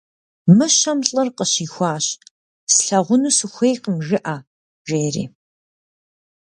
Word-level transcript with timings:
Мыщэм 0.57 0.99
лӏыр 1.07 1.27
къыщихуащ:- 1.37 2.05
«Слъагъуну 2.73 3.35
сыхуейкъым» 3.37 3.97
жыӏэ,- 4.07 4.37
жери. 4.87 5.25